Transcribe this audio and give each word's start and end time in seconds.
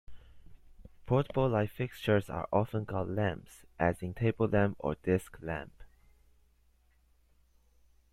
Portable 1.05 1.47
light 1.49 1.69
fixtures 1.69 2.27
are 2.27 2.49
often 2.51 2.87
called 2.87 3.07
"lamps", 3.15 3.67
as 3.77 4.01
in 4.01 4.15
table 4.15 4.47
lamp 4.47 4.75
or 4.79 4.95
desk 4.95 5.37
lamp. 5.43 5.73